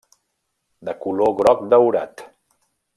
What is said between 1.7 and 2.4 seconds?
daurat.